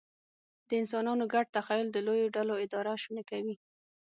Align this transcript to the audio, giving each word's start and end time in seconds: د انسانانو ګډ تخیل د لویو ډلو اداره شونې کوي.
د 0.67 0.69
انسانانو 0.81 1.23
ګډ 1.33 1.45
تخیل 1.57 1.87
د 1.91 1.97
لویو 2.07 2.33
ډلو 2.35 2.53
اداره 2.65 2.93
شونې 3.03 3.23
کوي. 3.29 3.55